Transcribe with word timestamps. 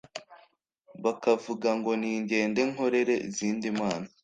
bakavuga 1.03 1.69
ngo 1.79 1.91
ningende 2.01 2.61
nkorere 2.71 3.15
izindi 3.29 3.67
mana. 3.79 4.07